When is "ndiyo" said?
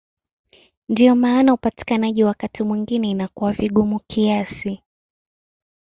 0.89-1.15